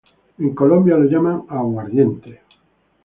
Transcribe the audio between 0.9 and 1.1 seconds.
lo